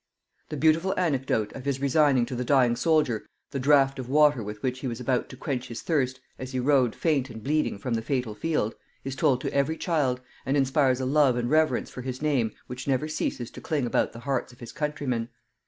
The 0.49 0.57
beautiful 0.57 0.95
anecdote 0.97 1.53
of 1.53 1.65
his 1.65 1.79
resigning 1.79 2.25
to 2.25 2.35
the 2.35 2.43
dying 2.43 2.75
soldier 2.75 3.27
the 3.51 3.59
draught 3.59 3.99
of 3.99 4.09
water 4.09 4.41
with 4.41 4.63
which 4.63 4.79
he 4.79 4.87
was 4.87 4.99
about 4.99 5.29
to 5.29 5.37
quench 5.37 5.67
his 5.67 5.83
thirst 5.83 6.19
as 6.39 6.53
he 6.53 6.59
rode 6.59 6.95
faint 6.95 7.29
and 7.29 7.43
bleeding 7.43 7.77
from 7.77 7.93
the 7.93 8.01
fatal 8.01 8.33
field, 8.33 8.73
is 9.03 9.15
told 9.15 9.41
to 9.41 9.53
every 9.53 9.77
child, 9.77 10.19
and 10.43 10.57
inspires 10.57 11.01
a 11.01 11.05
love 11.05 11.35
and 11.37 11.51
reverence 11.51 11.91
for 11.91 12.01
his 12.01 12.19
name 12.19 12.51
which 12.65 12.87
never 12.87 13.07
ceases 13.07 13.51
to 13.51 13.61
cling 13.61 13.85
about 13.85 14.11
the 14.11 14.21
hearts 14.21 14.51
of 14.51 14.59
his 14.59 14.71
countrymen. 14.71 15.29